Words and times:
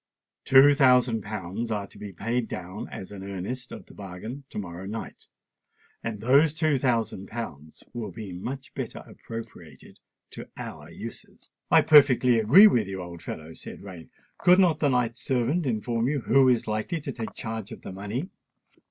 Two 0.45 0.73
thousand 0.73 1.21
pounds 1.21 1.69
are 1.69 1.85
to 1.85 1.99
be 1.99 2.11
paid 2.11 2.47
down 2.49 2.89
as 2.89 3.11
an 3.11 3.21
earnest 3.21 3.71
of 3.71 3.85
the 3.85 3.93
bargain 3.93 4.45
to 4.49 4.57
morrow 4.57 4.87
night; 4.87 5.27
and 6.03 6.19
those 6.21 6.55
two 6.55 6.79
thousand 6.79 7.27
pounds 7.27 7.83
will 7.93 8.09
be 8.11 8.33
much 8.33 8.73
better 8.73 9.03
appropriated 9.05 9.99
to 10.31 10.49
our 10.57 10.89
uses." 10.89 11.51
"I 11.69 11.83
perfectly 11.83 12.39
agree 12.39 12.65
with 12.65 12.87
you, 12.87 12.99
old 12.99 13.21
fellow," 13.21 13.53
said 13.53 13.83
Rain. 13.83 14.09
"Could 14.39 14.57
not 14.57 14.79
the 14.79 14.89
knight's 14.89 15.21
servant 15.21 15.67
inform 15.67 16.07
you 16.07 16.21
who 16.21 16.49
is 16.49 16.65
likely 16.67 16.99
to 16.99 17.11
take 17.11 17.35
charge 17.35 17.71
of 17.71 17.83
the 17.83 17.91
money?" 17.91 18.31